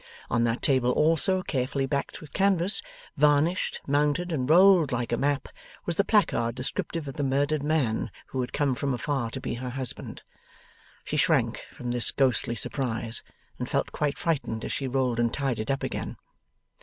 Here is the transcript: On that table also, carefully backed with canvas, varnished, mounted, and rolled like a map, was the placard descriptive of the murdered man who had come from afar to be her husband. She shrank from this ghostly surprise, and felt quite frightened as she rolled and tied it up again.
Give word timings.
On 0.31 0.45
that 0.45 0.63
table 0.63 0.91
also, 0.91 1.43
carefully 1.43 1.85
backed 1.85 2.21
with 2.21 2.33
canvas, 2.33 2.81
varnished, 3.17 3.81
mounted, 3.85 4.31
and 4.31 4.49
rolled 4.49 4.91
like 4.91 5.11
a 5.11 5.15
map, 5.15 5.47
was 5.85 5.95
the 5.95 6.03
placard 6.03 6.55
descriptive 6.55 7.07
of 7.07 7.13
the 7.17 7.23
murdered 7.23 7.61
man 7.61 8.09
who 8.29 8.41
had 8.41 8.51
come 8.51 8.73
from 8.73 8.95
afar 8.95 9.29
to 9.29 9.39
be 9.39 9.53
her 9.53 9.69
husband. 9.69 10.23
She 11.03 11.17
shrank 11.17 11.67
from 11.69 11.91
this 11.91 12.09
ghostly 12.09 12.55
surprise, 12.55 13.21
and 13.59 13.69
felt 13.69 13.91
quite 13.91 14.17
frightened 14.17 14.65
as 14.65 14.73
she 14.73 14.87
rolled 14.87 15.19
and 15.19 15.31
tied 15.31 15.59
it 15.59 15.69
up 15.69 15.83
again. 15.83 16.17